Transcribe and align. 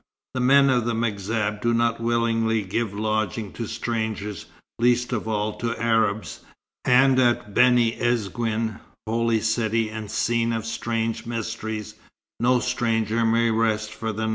The 0.33 0.39
men 0.39 0.71
of 0.71 0.85
the 0.85 0.95
M'Zab 0.95 1.61
do 1.61 1.75
not 1.75 2.01
willingly 2.01 2.63
give 2.63 2.91
lodging 2.91 3.53
to 3.53 3.67
strangers, 3.67 4.47
least 4.79 5.13
of 5.13 5.27
all 5.27 5.53
to 5.57 5.75
Arabs; 5.79 6.39
and 6.83 7.19
at 7.19 7.53
Beni 7.53 7.91
Isguen, 8.01 8.79
holy 9.05 9.41
city 9.41 9.91
and 9.91 10.09
scene 10.09 10.53
of 10.53 10.65
strange 10.65 11.27
mysteries, 11.27 11.93
no 12.39 12.59
stranger 12.59 13.23
may 13.23 13.51
rest 13.51 13.93
for 13.93 14.11
the 14.11 14.25
night. 14.25 14.29